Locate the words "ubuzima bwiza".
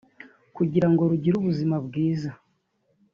1.37-2.31